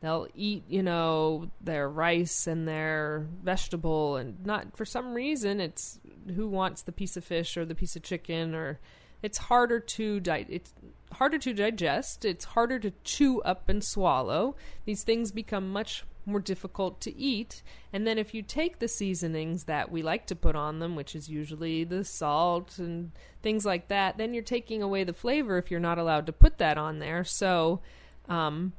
they'll 0.00 0.28
eat, 0.34 0.64
you 0.68 0.82
know, 0.82 1.50
their 1.60 1.88
rice 1.88 2.46
and 2.46 2.66
their 2.66 3.26
vegetable, 3.42 4.16
and 4.16 4.44
not 4.46 4.76
for 4.76 4.86
some 4.86 5.12
reason 5.12 5.60
it's 5.60 6.00
who 6.34 6.48
wants 6.48 6.82
the 6.82 6.92
piece 6.92 7.18
of 7.18 7.24
fish 7.24 7.56
or 7.56 7.66
the 7.66 7.74
piece 7.74 7.96
of 7.96 8.02
chicken, 8.02 8.54
or 8.54 8.80
it's 9.22 9.36
harder 9.36 9.78
to 9.78 10.20
di- 10.20 10.46
it's 10.48 10.72
harder 11.12 11.38
to 11.38 11.52
digest. 11.52 12.24
It's 12.24 12.46
harder 12.46 12.78
to 12.78 12.92
chew 13.04 13.42
up 13.42 13.68
and 13.68 13.84
swallow. 13.84 14.56
These 14.86 15.04
things 15.04 15.32
become 15.32 15.70
much 15.70 16.04
more 16.26 16.40
difficult 16.40 17.00
to 17.02 17.16
eat. 17.16 17.62
And 17.92 18.06
then 18.06 18.18
if 18.18 18.34
you 18.34 18.42
take 18.42 18.78
the 18.78 18.88
seasonings 18.88 19.64
that 19.64 19.90
we 19.90 20.02
like 20.02 20.26
to 20.26 20.36
put 20.36 20.56
on 20.56 20.78
them, 20.78 20.96
which 20.96 21.14
is 21.14 21.28
usually 21.28 21.84
the 21.84 22.04
salt 22.04 22.78
and 22.78 23.12
things 23.42 23.64
like 23.64 23.88
that, 23.88 24.16
then 24.18 24.34
you're 24.34 24.42
taking 24.42 24.82
away 24.82 25.04
the 25.04 25.12
flavor 25.12 25.58
if 25.58 25.70
you're 25.70 25.80
not 25.80 25.98
allowed 25.98 26.26
to 26.26 26.32
put 26.32 26.58
that 26.58 26.78
on 26.78 26.98
there. 26.98 27.24
So, 27.24 27.80
um, 28.28 28.72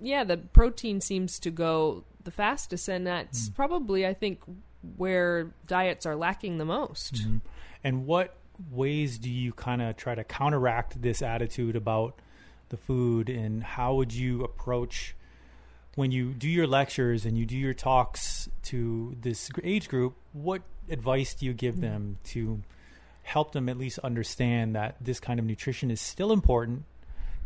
yeah, 0.00 0.24
the 0.24 0.36
protein 0.36 1.00
seems 1.00 1.38
to 1.40 1.50
go 1.50 2.04
the 2.24 2.30
fastest, 2.30 2.88
and 2.88 3.06
that's 3.06 3.48
mm. 3.48 3.54
probably, 3.54 4.06
I 4.06 4.14
think, 4.14 4.40
where 4.96 5.52
diets 5.66 6.06
are 6.06 6.16
lacking 6.16 6.58
the 6.58 6.64
most. 6.64 7.14
Mm-hmm. 7.14 7.36
And 7.84 8.06
what 8.06 8.36
ways 8.70 9.18
do 9.18 9.30
you 9.30 9.52
kind 9.52 9.82
of 9.82 9.96
try 9.96 10.14
to 10.14 10.24
counteract 10.24 11.00
this 11.00 11.22
attitude 11.22 11.76
about 11.76 12.20
the 12.68 12.76
food, 12.76 13.28
and 13.28 13.62
how 13.62 13.94
would 13.94 14.12
you 14.12 14.42
approach? 14.42 15.14
When 15.94 16.10
you 16.10 16.32
do 16.32 16.48
your 16.48 16.66
lectures 16.66 17.26
and 17.26 17.36
you 17.36 17.44
do 17.44 17.56
your 17.56 17.74
talks 17.74 18.48
to 18.64 19.16
this 19.20 19.50
age 19.62 19.88
group, 19.88 20.14
what 20.32 20.62
advice 20.88 21.34
do 21.34 21.46
you 21.46 21.52
give 21.52 21.74
mm-hmm. 21.74 21.82
them 21.82 22.18
to 22.24 22.62
help 23.22 23.52
them 23.52 23.68
at 23.68 23.78
least 23.78 23.98
understand 24.00 24.74
that 24.74 24.96
this 25.00 25.20
kind 25.20 25.38
of 25.38 25.46
nutrition 25.46 25.90
is 25.90 26.00
still 26.00 26.32
important? 26.32 26.84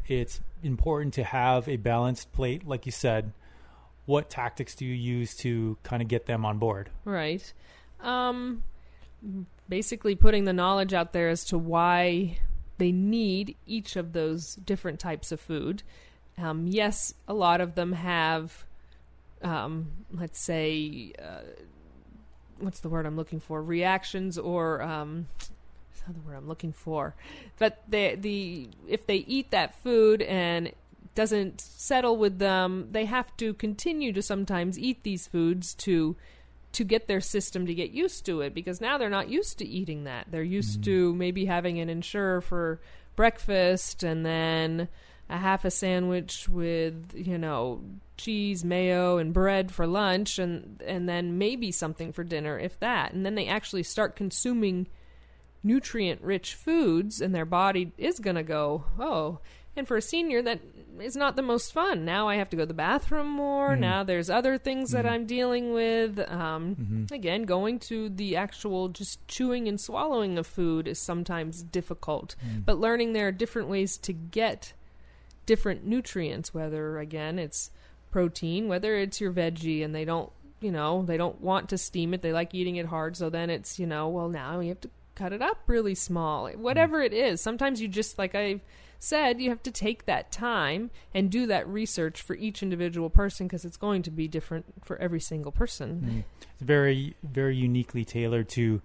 It's 0.06 0.40
important 0.62 1.14
to 1.14 1.24
have 1.24 1.68
a 1.68 1.76
balanced 1.76 2.32
plate, 2.32 2.66
like 2.66 2.86
you 2.86 2.92
said. 2.92 3.32
What 4.04 4.30
tactics 4.30 4.76
do 4.76 4.84
you 4.86 4.94
use 4.94 5.34
to 5.38 5.76
kind 5.82 6.00
of 6.00 6.06
get 6.06 6.26
them 6.26 6.44
on 6.44 6.58
board? 6.58 6.90
Right. 7.04 7.52
Um, 8.00 8.62
basically, 9.68 10.14
putting 10.14 10.44
the 10.44 10.52
knowledge 10.52 10.94
out 10.94 11.12
there 11.12 11.28
as 11.28 11.44
to 11.46 11.58
why 11.58 12.38
they 12.78 12.92
need 12.92 13.56
each 13.66 13.96
of 13.96 14.12
those 14.12 14.54
different 14.56 15.00
types 15.00 15.32
of 15.32 15.40
food 15.40 15.82
um, 16.38 16.66
yes, 16.66 17.14
a 17.26 17.34
lot 17.34 17.60
of 17.60 17.74
them 17.74 17.92
have, 17.92 18.64
um, 19.42 19.90
let's 20.12 20.38
say, 20.38 21.12
uh, 21.18 21.42
what's 22.58 22.80
the 22.80 22.88
word 22.88 23.06
I'm 23.06 23.16
looking 23.16 23.40
for? 23.40 23.62
Reactions 23.62 24.38
or 24.38 24.82
um, 24.82 25.28
the 26.14 26.20
word 26.20 26.36
I'm 26.36 26.48
looking 26.48 26.72
for. 26.72 27.14
But 27.58 27.82
the 27.88 28.16
the 28.16 28.68
if 28.86 29.06
they 29.06 29.16
eat 29.16 29.50
that 29.50 29.74
food 29.82 30.22
and 30.22 30.72
doesn't 31.14 31.60
settle 31.60 32.16
with 32.16 32.38
them, 32.38 32.88
they 32.92 33.06
have 33.06 33.36
to 33.38 33.54
continue 33.54 34.12
to 34.12 34.22
sometimes 34.22 34.78
eat 34.78 35.02
these 35.02 35.26
foods 35.26 35.74
to 35.74 36.16
to 36.72 36.84
get 36.84 37.08
their 37.08 37.22
system 37.22 37.66
to 37.66 37.74
get 37.74 37.90
used 37.92 38.26
to 38.26 38.42
it 38.42 38.52
because 38.52 38.82
now 38.82 38.98
they're 38.98 39.08
not 39.08 39.30
used 39.30 39.58
to 39.58 39.66
eating 39.66 40.04
that. 40.04 40.26
They're 40.30 40.42
used 40.42 40.80
mm. 40.80 40.84
to 40.84 41.14
maybe 41.14 41.46
having 41.46 41.80
an 41.80 41.88
Ensure 41.88 42.42
for 42.42 42.80
breakfast 43.16 44.02
and 44.02 44.26
then 44.26 44.88
a 45.28 45.36
half 45.36 45.64
a 45.64 45.70
sandwich 45.70 46.48
with 46.48 47.12
you 47.14 47.38
know 47.38 47.82
cheese, 48.16 48.64
mayo, 48.64 49.18
and 49.18 49.32
bread 49.32 49.72
for 49.72 49.86
lunch, 49.86 50.38
and 50.38 50.82
and 50.86 51.08
then 51.08 51.38
maybe 51.38 51.70
something 51.70 52.12
for 52.12 52.24
dinner, 52.24 52.58
if 52.58 52.78
that. 52.80 53.12
And 53.12 53.24
then 53.24 53.34
they 53.34 53.46
actually 53.46 53.82
start 53.82 54.16
consuming 54.16 54.88
nutrient-rich 55.62 56.54
foods, 56.54 57.20
and 57.20 57.34
their 57.34 57.44
body 57.44 57.92
is 57.98 58.18
gonna 58.18 58.42
go, 58.44 58.84
oh. 58.98 59.40
And 59.78 59.86
for 59.86 59.98
a 59.98 60.02
senior, 60.02 60.40
that 60.40 60.60
is 61.00 61.16
not 61.16 61.36
the 61.36 61.42
most 61.42 61.70
fun. 61.70 62.06
Now 62.06 62.28
I 62.28 62.36
have 62.36 62.48
to 62.50 62.56
go 62.56 62.62
to 62.62 62.66
the 62.66 62.72
bathroom 62.72 63.28
more. 63.28 63.72
Mm-hmm. 63.72 63.80
Now 63.80 64.04
there's 64.04 64.30
other 64.30 64.56
things 64.56 64.94
mm-hmm. 64.94 65.02
that 65.02 65.12
I'm 65.12 65.26
dealing 65.26 65.74
with. 65.74 66.18
Um, 66.18 66.76
mm-hmm. 66.76 67.14
Again, 67.14 67.42
going 67.42 67.78
to 67.80 68.08
the 68.08 68.36
actual 68.36 68.88
just 68.88 69.26
chewing 69.28 69.68
and 69.68 69.78
swallowing 69.78 70.38
of 70.38 70.46
food 70.46 70.88
is 70.88 70.98
sometimes 70.98 71.62
difficult. 71.62 72.36
Mm. 72.42 72.64
But 72.64 72.78
learning 72.78 73.12
there 73.12 73.28
are 73.28 73.32
different 73.32 73.68
ways 73.68 73.98
to 73.98 74.14
get 74.14 74.72
different 75.46 75.86
nutrients, 75.86 76.52
whether 76.52 76.98
again 76.98 77.38
it's 77.38 77.70
protein, 78.10 78.68
whether 78.68 78.96
it's 78.96 79.20
your 79.20 79.32
veggie 79.32 79.84
and 79.84 79.94
they 79.94 80.04
don't, 80.04 80.30
you 80.60 80.72
know, 80.72 81.02
they 81.02 81.16
don't 81.16 81.40
want 81.40 81.68
to 81.70 81.78
steam 81.78 82.12
it, 82.14 82.22
they 82.22 82.32
like 82.32 82.54
eating 82.54 82.76
it 82.76 82.86
hard, 82.86 83.16
so 83.16 83.30
then 83.30 83.50
it's, 83.50 83.78
you 83.78 83.86
know, 83.86 84.08
well 84.08 84.28
now 84.28 84.60
you 84.60 84.68
have 84.70 84.80
to 84.80 84.90
cut 85.14 85.32
it 85.32 85.42
up 85.42 85.58
really 85.66 85.94
small. 85.94 86.48
Whatever 86.50 87.02
it 87.02 87.12
is, 87.12 87.40
sometimes 87.40 87.80
you 87.80 87.88
just 87.88 88.18
like 88.18 88.34
I've 88.34 88.60
said, 88.98 89.40
you 89.40 89.50
have 89.50 89.62
to 89.62 89.70
take 89.70 90.06
that 90.06 90.32
time 90.32 90.90
and 91.14 91.30
do 91.30 91.46
that 91.46 91.68
research 91.68 92.22
for 92.22 92.34
each 92.34 92.62
individual 92.62 93.10
person 93.10 93.46
because 93.46 93.64
it's 93.64 93.76
going 93.76 94.02
to 94.02 94.10
be 94.10 94.28
different 94.28 94.66
for 94.84 94.96
every 94.98 95.20
single 95.20 95.52
person. 95.52 96.24
Mm. 96.40 96.44
It's 96.54 96.62
very 96.62 97.14
very 97.22 97.56
uniquely 97.56 98.04
tailored 98.04 98.48
to 98.50 98.80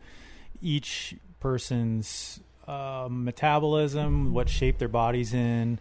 each 0.62 1.16
person's 1.40 2.40
uh, 2.68 3.08
metabolism, 3.10 4.34
what 4.34 4.48
shape 4.50 4.78
their 4.78 4.88
body's 4.88 5.34
in, 5.34 5.80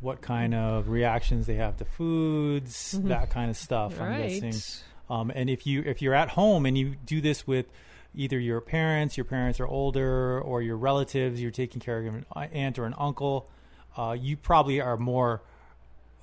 what 0.00 0.20
kind 0.22 0.54
of 0.54 0.88
reactions 0.88 1.46
they 1.46 1.56
have 1.56 1.76
to 1.76 1.84
foods, 1.84 2.94
mm-hmm. 2.94 3.08
that 3.08 3.30
kind 3.30 3.50
of 3.50 3.56
stuff. 3.56 3.98
Right. 3.98 4.08
I'm 4.08 4.40
guessing. 4.40 4.84
Um, 5.08 5.32
and 5.34 5.50
if 5.50 5.66
you 5.66 5.82
if 5.84 6.00
you're 6.00 6.14
at 6.14 6.30
home 6.30 6.66
and 6.66 6.76
you 6.78 6.94
do 7.04 7.20
this 7.20 7.46
with 7.46 7.66
either 8.14 8.38
your 8.38 8.60
parents, 8.60 9.16
your 9.16 9.24
parents 9.24 9.60
are 9.60 9.66
older, 9.66 10.40
or 10.40 10.62
your 10.62 10.76
relatives, 10.76 11.40
you're 11.40 11.50
taking 11.50 11.80
care 11.80 11.98
of 11.98 12.14
an 12.14 12.26
aunt 12.52 12.78
or 12.78 12.84
an 12.84 12.94
uncle, 12.98 13.48
uh, 13.96 14.16
you 14.18 14.36
probably 14.36 14.80
are 14.80 14.96
more 14.96 15.42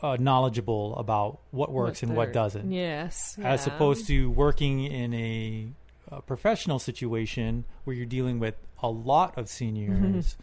uh, 0.02 0.18
knowledgeable 0.20 0.96
about 0.98 1.40
what 1.52 1.72
works 1.72 2.04
and 2.04 2.16
what 2.16 2.34
doesn't. 2.34 2.72
Yes, 2.72 3.38
as 3.42 3.68
opposed 3.68 4.08
to 4.08 4.30
working 4.30 4.84
in 4.84 5.14
a, 5.14 5.68
a, 6.12 6.22
professional 6.22 6.80
situation 6.80 7.66
where 7.84 7.96
you're 7.96 8.06
dealing 8.06 8.40
with 8.40 8.56
a 8.82 8.90
lot 8.90 9.38
of 9.38 9.50
seniors 9.50 10.38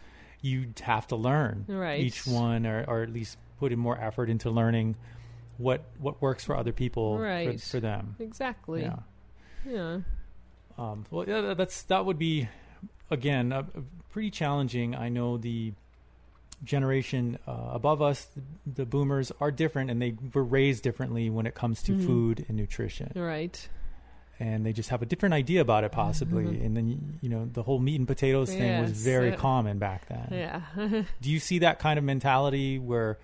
you 0.45 0.67
have 0.81 1.07
to 1.07 1.15
learn 1.15 1.65
right. 1.67 1.99
each 1.99 2.27
one, 2.27 2.67
or, 2.67 2.85
or 2.87 3.01
at 3.01 3.11
least 3.11 3.37
put 3.59 3.71
in 3.71 3.79
more 3.79 3.99
effort 3.99 4.29
into 4.29 4.51
learning 4.51 4.95
what 5.57 5.83
what 5.99 6.21
works 6.21 6.43
for 6.43 6.55
other 6.55 6.71
people 6.71 7.17
right. 7.17 7.59
for, 7.59 7.67
for 7.67 7.79
them. 7.79 8.15
Exactly. 8.19 8.83
Yeah. 8.83 8.99
Yeah. 9.67 9.99
Um, 10.77 11.05
well, 11.09 11.27
yeah, 11.27 11.55
that's 11.55 11.83
that 11.83 12.05
would 12.05 12.19
be 12.19 12.47
again 13.09 13.51
uh, 13.51 13.63
pretty 14.11 14.29
challenging. 14.29 14.95
I 14.95 15.09
know 15.09 15.37
the 15.37 15.73
generation 16.63 17.39
uh, 17.47 17.69
above 17.71 18.01
us, 18.01 18.25
the, 18.25 18.41
the, 18.81 18.85
boomers, 18.85 19.31
are 19.39 19.51
different, 19.51 19.89
and 19.89 20.01
they 20.01 20.15
were 20.33 20.43
raised 20.43 20.83
differently 20.83 21.29
when 21.29 21.47
it 21.47 21.55
comes 21.55 21.81
to 21.83 21.93
mm-hmm. 21.93 22.05
food 22.05 22.45
and 22.47 22.57
nutrition. 22.57 23.11
Right 23.15 23.67
and 24.39 24.65
they 24.65 24.73
just 24.73 24.89
have 24.89 25.01
a 25.01 25.05
different 25.05 25.33
idea 25.33 25.61
about 25.61 25.83
it 25.83 25.91
possibly. 25.91 26.45
Mm-hmm. 26.45 26.65
and 26.65 26.77
then 26.77 27.19
you 27.21 27.29
know 27.29 27.49
the 27.51 27.63
whole 27.63 27.79
meat 27.79 27.97
and 27.97 28.07
potatoes 28.07 28.49
thing 28.49 28.61
yes. 28.61 28.89
was 28.89 28.91
very 29.03 29.33
uh, 29.33 29.37
common 29.37 29.77
back 29.77 30.07
then. 30.07 30.27
Yeah. 30.31 31.03
Do 31.21 31.31
you 31.31 31.39
see 31.39 31.59
that 31.59 31.79
kind 31.79 31.97
of 31.97 32.03
mentality 32.03 32.79
where 32.79 33.17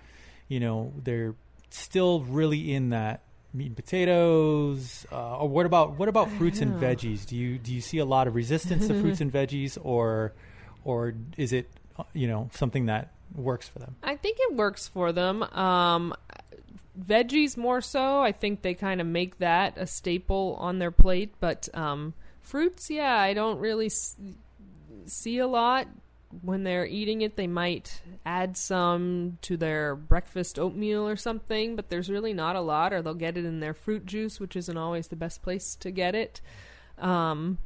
you 0.48 0.60
know 0.60 0.92
they're 1.02 1.34
still 1.70 2.20
really 2.22 2.72
in 2.72 2.90
that 2.90 3.22
meat 3.54 3.66
and 3.66 3.76
potatoes 3.76 5.06
uh, 5.12 5.38
or 5.38 5.48
what 5.48 5.66
about 5.66 5.98
what 5.98 6.08
about 6.08 6.30
fruits 6.32 6.60
and 6.60 6.80
veggies? 6.80 7.26
Do 7.26 7.36
you 7.36 7.58
do 7.58 7.72
you 7.72 7.80
see 7.80 7.98
a 7.98 8.04
lot 8.04 8.26
of 8.26 8.34
resistance 8.34 8.86
to 8.88 9.00
fruits 9.00 9.20
and 9.22 9.32
veggies 9.32 9.78
or 9.82 10.32
or 10.84 11.14
is 11.36 11.52
it 11.52 11.70
uh, 11.98 12.04
you 12.12 12.26
know 12.26 12.48
something 12.52 12.86
that 12.86 13.12
works 13.34 13.68
for 13.68 13.78
them? 13.78 13.96
I 14.02 14.16
think 14.16 14.38
it 14.40 14.54
works 14.54 14.88
for 14.88 15.12
them. 15.12 15.42
Um, 15.42 16.14
veggies 16.98 17.56
more 17.56 17.80
so. 17.80 18.20
I 18.20 18.32
think 18.32 18.62
they 18.62 18.74
kind 18.74 19.00
of 19.00 19.06
make 19.06 19.38
that 19.38 19.78
a 19.78 19.86
staple 19.86 20.56
on 20.58 20.78
their 20.78 20.90
plate. 20.90 21.34
But 21.40 21.68
um, 21.74 22.14
fruits, 22.40 22.90
yeah, 22.90 23.16
I 23.16 23.34
don't 23.34 23.58
really 23.58 23.86
s- 23.86 24.16
see 25.06 25.38
a 25.38 25.46
lot 25.46 25.88
when 26.42 26.64
they're 26.64 26.86
eating 26.86 27.22
it. 27.22 27.36
They 27.36 27.46
might 27.46 28.02
add 28.24 28.56
some 28.56 29.38
to 29.42 29.56
their 29.56 29.94
breakfast 29.94 30.58
oatmeal 30.58 31.06
or 31.06 31.16
something, 31.16 31.76
but 31.76 31.88
there's 31.90 32.10
really 32.10 32.32
not 32.32 32.56
a 32.56 32.60
lot. 32.60 32.92
Or 32.92 33.02
they'll 33.02 33.14
get 33.14 33.36
it 33.36 33.44
in 33.44 33.60
their 33.60 33.74
fruit 33.74 34.06
juice, 34.06 34.40
which 34.40 34.56
isn't 34.56 34.76
always 34.76 35.08
the 35.08 35.16
best 35.16 35.42
place 35.42 35.74
to 35.76 35.90
get 35.90 36.14
it. 36.14 36.40
Um, 36.98 37.58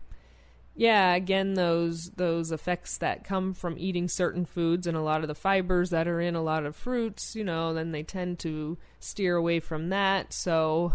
yeah, 0.77 1.15
again, 1.15 1.55
those 1.55 2.11
those 2.17 2.53
effects 2.53 2.99
that 2.99 3.25
come 3.25 3.55
from 3.55 3.77
eating 3.79 4.09
certain 4.09 4.45
foods 4.45 4.87
and 4.87 4.97
a 4.97 5.01
lot 5.01 5.23
of 5.23 5.29
the 5.29 5.35
fibers 5.35 5.89
that 5.89 6.07
are 6.07 6.21
in 6.21 6.35
a 6.35 6.43
lot 6.43 6.67
of 6.67 6.77
fruits, 6.77 7.35
you 7.35 7.43
know, 7.43 7.73
then 7.73 7.93
they 7.93 8.03
tend 8.03 8.39
to 8.41 8.77
steer 9.01 9.37
away 9.37 9.59
from 9.59 9.89
that. 9.89 10.35
So 10.35 10.93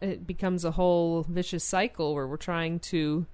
it 0.00 0.26
becomes 0.26 0.64
a 0.64 0.72
whole 0.72 1.24
vicious 1.28 1.62
cycle 1.62 2.14
where 2.14 2.26
we're 2.26 2.36
trying 2.36 2.80
to 2.80 3.26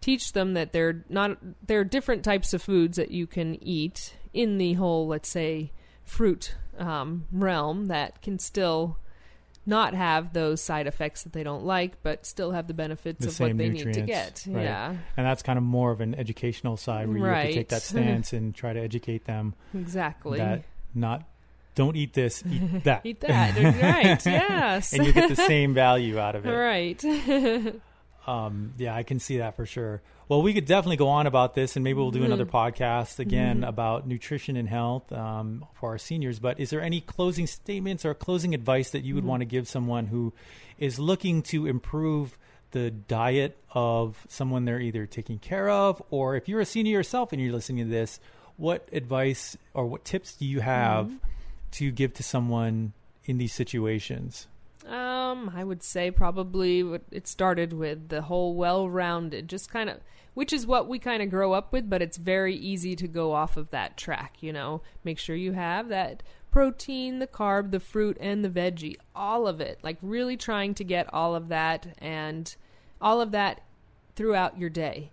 teach 0.00 0.32
them 0.32 0.54
that 0.54 0.72
there 0.72 1.04
not 1.08 1.38
there 1.66 1.80
are 1.80 1.84
different 1.84 2.22
types 2.24 2.54
of 2.54 2.62
foods 2.62 2.96
that 2.98 3.10
you 3.10 3.26
can 3.26 3.60
eat 3.60 4.14
in 4.32 4.58
the 4.58 4.74
whole, 4.74 5.08
let's 5.08 5.28
say, 5.28 5.72
fruit 6.04 6.54
um, 6.78 7.26
realm 7.32 7.86
that 7.86 8.22
can 8.22 8.38
still 8.38 8.96
not 9.68 9.94
have 9.94 10.32
those 10.32 10.60
side 10.60 10.86
effects 10.86 11.22
that 11.22 11.32
they 11.32 11.44
don't 11.44 11.64
like, 11.64 12.02
but 12.02 12.24
still 12.24 12.52
have 12.52 12.66
the 12.66 12.74
benefits 12.74 13.20
the 13.20 13.28
of 13.28 13.40
what 13.40 13.58
they 13.58 13.68
need 13.68 13.92
to 13.92 14.00
get. 14.00 14.44
Right. 14.48 14.64
Yeah. 14.64 14.96
And 15.16 15.26
that's 15.26 15.42
kind 15.42 15.58
of 15.58 15.62
more 15.62 15.90
of 15.90 16.00
an 16.00 16.14
educational 16.14 16.76
side 16.76 17.08
where 17.08 17.18
you 17.18 17.24
right. 17.24 17.38
have 17.38 17.48
to 17.48 17.54
take 17.54 17.68
that 17.68 17.82
stance 17.82 18.32
and 18.32 18.54
try 18.54 18.72
to 18.72 18.80
educate 18.80 19.26
them. 19.26 19.54
Exactly. 19.74 20.38
That 20.38 20.64
not 20.94 21.28
don't 21.74 21.96
eat 21.96 22.14
this, 22.14 22.42
eat 22.50 22.84
that. 22.84 23.02
eat 23.04 23.20
that. 23.20 23.56
right. 23.80 24.26
Yes. 24.26 24.92
and 24.92 25.06
you 25.06 25.12
get 25.12 25.28
the 25.28 25.36
same 25.36 25.74
value 25.74 26.18
out 26.18 26.34
of 26.34 26.44
it. 26.44 26.50
Right. 26.50 27.74
Um, 28.28 28.74
yeah, 28.76 28.94
I 28.94 29.04
can 29.04 29.20
see 29.20 29.38
that 29.38 29.56
for 29.56 29.64
sure. 29.64 30.02
Well, 30.28 30.42
we 30.42 30.52
could 30.52 30.66
definitely 30.66 30.98
go 30.98 31.08
on 31.08 31.26
about 31.26 31.54
this, 31.54 31.76
and 31.76 31.82
maybe 31.82 31.98
we'll 31.98 32.10
do 32.10 32.24
another 32.24 32.44
podcast 32.44 33.18
again 33.18 33.64
about 33.64 34.06
nutrition 34.06 34.58
and 34.58 34.68
health 34.68 35.10
um, 35.10 35.64
for 35.72 35.88
our 35.92 35.98
seniors. 35.98 36.38
But 36.38 36.60
is 36.60 36.68
there 36.68 36.82
any 36.82 37.00
closing 37.00 37.46
statements 37.46 38.04
or 38.04 38.12
closing 38.12 38.54
advice 38.54 38.90
that 38.90 39.02
you 39.02 39.14
would 39.14 39.24
want 39.24 39.40
to 39.40 39.46
give 39.46 39.66
someone 39.66 40.04
who 40.06 40.34
is 40.78 40.98
looking 40.98 41.40
to 41.44 41.66
improve 41.66 42.36
the 42.72 42.90
diet 42.90 43.56
of 43.72 44.26
someone 44.28 44.66
they're 44.66 44.78
either 44.78 45.06
taking 45.06 45.38
care 45.38 45.70
of, 45.70 46.02
or 46.10 46.36
if 46.36 46.50
you're 46.50 46.60
a 46.60 46.66
senior 46.66 46.92
yourself 46.92 47.32
and 47.32 47.40
you're 47.40 47.52
listening 47.52 47.86
to 47.86 47.90
this, 47.90 48.20
what 48.58 48.86
advice 48.92 49.56
or 49.72 49.86
what 49.86 50.04
tips 50.04 50.34
do 50.34 50.44
you 50.44 50.60
have 50.60 51.10
to 51.70 51.90
give 51.90 52.12
to 52.12 52.22
someone 52.22 52.92
in 53.24 53.38
these 53.38 53.54
situations? 53.54 54.46
I 55.54 55.64
would 55.64 55.82
say 55.82 56.10
probably 56.10 56.80
it 57.10 57.28
started 57.28 57.72
with 57.72 58.08
the 58.08 58.22
whole 58.22 58.54
well-rounded, 58.54 59.48
just 59.48 59.70
kind 59.70 59.90
of, 59.90 59.98
which 60.34 60.52
is 60.52 60.66
what 60.66 60.88
we 60.88 60.98
kind 60.98 61.22
of 61.22 61.30
grow 61.30 61.52
up 61.52 61.72
with, 61.72 61.90
but 61.90 62.02
it's 62.02 62.16
very 62.16 62.54
easy 62.54 62.96
to 62.96 63.06
go 63.06 63.32
off 63.32 63.56
of 63.56 63.70
that 63.70 63.96
track. 63.96 64.36
You 64.40 64.52
know, 64.52 64.82
make 65.04 65.18
sure 65.18 65.36
you 65.36 65.52
have 65.52 65.88
that 65.88 66.22
protein, 66.50 67.18
the 67.18 67.26
carb, 67.26 67.70
the 67.70 67.80
fruit, 67.80 68.16
and 68.20 68.44
the 68.44 68.48
veggie, 68.48 68.96
all 69.14 69.46
of 69.46 69.60
it. 69.60 69.78
Like 69.82 69.98
really 70.00 70.36
trying 70.36 70.74
to 70.74 70.84
get 70.84 71.12
all 71.12 71.34
of 71.34 71.48
that 71.48 71.94
and 71.98 72.54
all 73.00 73.20
of 73.20 73.30
that 73.32 73.60
throughout 74.16 74.58
your 74.58 74.70
day. 74.70 75.12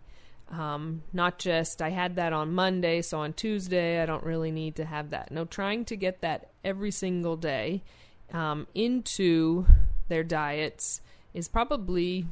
Um, 0.50 1.02
not 1.12 1.40
just 1.40 1.82
I 1.82 1.90
had 1.90 2.16
that 2.18 2.32
on 2.32 2.54
Monday, 2.54 3.02
so 3.02 3.20
on 3.20 3.34
Tuesday 3.34 4.02
I 4.02 4.06
don't 4.06 4.24
really 4.24 4.52
need 4.52 4.76
to 4.76 4.86
have 4.86 5.10
that. 5.10 5.32
No, 5.32 5.46
trying 5.46 5.86
to 5.86 5.96
get 5.96 6.22
that 6.22 6.52
every 6.64 6.92
single 6.92 7.36
day 7.36 7.84
um, 8.32 8.68
into 8.76 9.66
their 10.08 10.24
diets 10.24 11.02
is 11.34 11.48
probably 11.48 12.26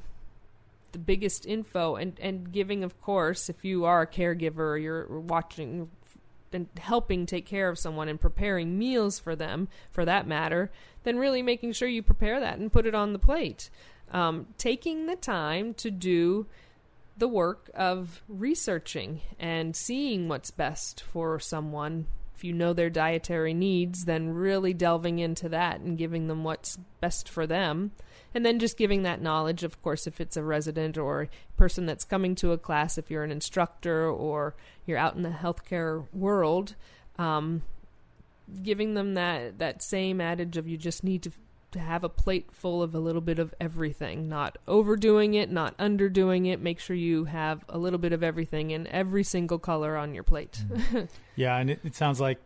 the 0.91 0.99
biggest 0.99 1.45
info 1.45 1.95
and 1.95 2.19
and 2.19 2.51
giving 2.51 2.83
of 2.83 3.01
course 3.01 3.49
if 3.49 3.65
you 3.65 3.83
are 3.83 4.03
a 4.03 4.07
caregiver 4.07 4.79
you're 4.81 5.07
watching 5.07 5.89
and 6.51 6.67
helping 6.77 7.25
take 7.25 7.47
care 7.47 7.67
of 7.67 7.79
someone 7.79 8.07
and 8.07 8.21
preparing 8.21 8.77
meals 8.77 9.17
for 9.19 9.35
them 9.35 9.67
for 9.89 10.05
that 10.05 10.27
matter 10.27 10.69
then 11.03 11.17
really 11.17 11.41
making 11.41 11.73
sure 11.73 11.87
you 11.87 12.01
prepare 12.01 12.39
that 12.39 12.57
and 12.57 12.71
put 12.71 12.85
it 12.85 12.95
on 12.95 13.13
the 13.13 13.19
plate. 13.19 13.69
Um, 14.11 14.47
taking 14.57 15.05
the 15.05 15.15
time 15.15 15.73
to 15.75 15.91
do 15.91 16.45
the 17.17 17.27
work 17.27 17.69
of 17.73 18.23
researching 18.27 19.21
and 19.39 19.75
seeing 19.75 20.27
what's 20.27 20.51
best 20.51 21.01
for 21.01 21.39
someone 21.39 22.07
you 22.43 22.53
know 22.53 22.73
their 22.73 22.89
dietary 22.89 23.53
needs 23.53 24.05
then 24.05 24.29
really 24.29 24.73
delving 24.73 25.19
into 25.19 25.49
that 25.49 25.79
and 25.79 25.97
giving 25.97 26.27
them 26.27 26.43
what's 26.43 26.77
best 26.99 27.29
for 27.29 27.47
them. 27.47 27.91
And 28.35 28.45
then 28.45 28.59
just 28.59 28.77
giving 28.77 29.03
that 29.03 29.21
knowledge 29.21 29.63
of 29.63 29.81
course 29.81 30.07
if 30.07 30.19
it's 30.19 30.37
a 30.37 30.43
resident 30.43 30.97
or 30.97 31.29
person 31.57 31.85
that's 31.85 32.05
coming 32.05 32.35
to 32.35 32.51
a 32.51 32.57
class 32.57 32.97
if 32.97 33.09
you're 33.11 33.23
an 33.23 33.31
instructor 33.31 34.09
or 34.09 34.55
you're 34.85 34.97
out 34.97 35.15
in 35.15 35.21
the 35.21 35.29
healthcare 35.29 36.05
world 36.13 36.75
um, 37.19 37.61
giving 38.61 38.93
them 38.93 39.13
that 39.13 39.59
that 39.59 39.81
same 39.81 40.19
adage 40.19 40.57
of 40.57 40.67
you 40.67 40.77
just 40.77 41.03
need 41.03 41.21
to 41.23 41.31
to 41.73 41.79
have 41.79 42.03
a 42.03 42.09
plate 42.09 42.47
full 42.51 42.81
of 42.81 42.95
a 42.95 42.99
little 42.99 43.21
bit 43.21 43.39
of 43.39 43.53
everything, 43.59 44.29
not 44.29 44.57
overdoing 44.67 45.33
it, 45.33 45.51
not 45.51 45.75
underdoing 45.77 46.45
it. 46.45 46.61
Make 46.61 46.79
sure 46.79 46.95
you 46.95 47.25
have 47.25 47.63
a 47.69 47.77
little 47.77 47.99
bit 47.99 48.13
of 48.13 48.23
everything 48.23 48.71
in 48.71 48.87
every 48.87 49.23
single 49.23 49.59
color 49.59 49.97
on 49.97 50.13
your 50.13 50.23
plate. 50.23 50.63
Mm-hmm. 50.67 51.01
Yeah, 51.35 51.57
and 51.57 51.71
it, 51.71 51.79
it 51.83 51.95
sounds 51.95 52.21
like 52.21 52.37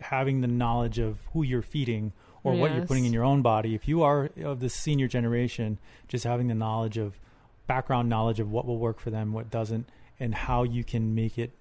having 0.00 0.40
the 0.40 0.48
knowledge 0.48 0.98
of 0.98 1.18
who 1.34 1.42
you're 1.42 1.60
feeding 1.60 2.14
or 2.42 2.54
what 2.54 2.74
you're 2.74 2.86
putting 2.86 3.04
in 3.04 3.12
your 3.12 3.24
own 3.24 3.42
body. 3.42 3.74
If 3.74 3.86
you 3.86 4.02
are 4.02 4.30
of 4.42 4.60
the 4.60 4.70
senior 4.70 5.06
generation, 5.06 5.78
just 6.08 6.24
having 6.24 6.48
the 6.48 6.54
knowledge 6.54 6.96
of 6.96 7.20
background 7.66 8.08
knowledge 8.08 8.40
of 8.40 8.50
what 8.50 8.64
will 8.64 8.78
work 8.78 8.98
for 8.98 9.10
them, 9.10 9.34
what 9.34 9.50
doesn't, 9.50 9.86
and 10.18 10.34
how 10.34 10.62
you 10.62 10.82
can 10.82 11.14
make 11.14 11.38
it 11.38 11.52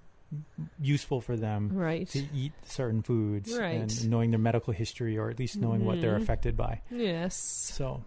useful 0.79 1.21
for 1.21 1.35
them 1.35 1.69
right. 1.73 2.07
to 2.09 2.19
eat 2.35 2.51
certain 2.65 3.01
foods 3.01 3.57
Right. 3.57 3.79
and 3.81 4.09
knowing 4.09 4.29
their 4.31 4.39
medical 4.39 4.73
history 4.73 5.17
or 5.17 5.29
at 5.29 5.39
least 5.39 5.57
knowing 5.57 5.85
what 5.85 6.01
they're 6.01 6.17
Mhm. 6.19 6.23
affected 6.23 6.55
by. 6.57 6.81
Yes. 6.91 7.35
So, 7.35 8.03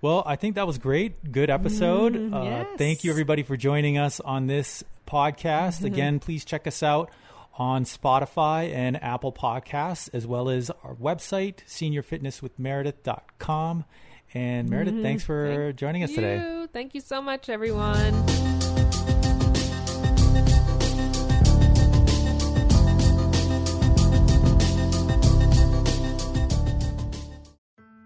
well, 0.00 0.22
I 0.26 0.36
think 0.36 0.54
that 0.54 0.66
was 0.66 0.78
great. 0.78 1.32
Good 1.32 1.50
episode. 1.50 2.14
Mm, 2.14 2.32
uh, 2.34 2.64
Thank 2.76 3.02
you, 3.04 3.10
everybody, 3.10 3.42
for 3.42 3.56
joining 3.56 3.98
us 3.98 4.20
on 4.20 4.46
this 4.46 4.84
podcast. 5.06 5.80
Mhm. 5.80 5.84
Again, 5.86 6.18
please 6.20 6.44
check 6.44 6.66
us 6.66 6.82
out 6.82 7.10
on 7.54 7.84
Spotify 7.84 8.72
and 8.72 9.02
Apple 9.02 9.32
Podcasts, 9.32 10.08
as 10.14 10.26
well 10.28 10.48
as 10.48 10.70
our 10.84 10.94
website, 10.94 11.56
seniorfitnesswithmeredith.com. 11.66 13.84
And 14.34 14.68
Meredith, 14.68 14.94
Mhm. 14.94 15.02
thanks 15.02 15.24
for 15.24 15.64
Thank 15.64 15.76
joining 15.76 16.02
us 16.04 16.12
today. 16.12 16.66
Thank 16.72 16.94
you 16.94 17.00
so 17.00 17.20
much, 17.22 17.48
everyone. 17.48 18.47